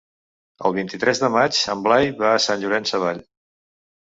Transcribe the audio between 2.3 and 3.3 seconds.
a Sant Llorenç Savall.